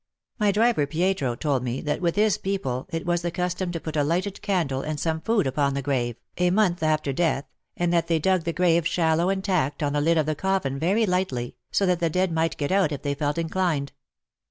[0.39, 3.95] My driver Pietro told me that with his people it was the custom to put
[3.95, 7.45] a lighted candle and some food upon the grave, a month after death,
[7.77, 10.79] and that they dug the grave shallow and tacked on the lid of the coffin
[10.79, 13.91] very lightly, so that the dead might get out if they felt inclined.